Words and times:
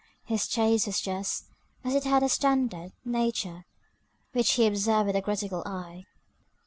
His 0.23 0.47
taste 0.47 0.87
was 0.87 0.99
just, 0.99 1.45
as 1.83 1.93
it 1.93 2.05
had 2.05 2.23
a 2.23 2.27
standard 2.27 2.91
Nature, 3.05 3.67
which 4.31 4.53
he 4.53 4.65
observed 4.65 5.05
with 5.05 5.15
a 5.15 5.21
critical 5.21 5.61
eye. 5.63 6.07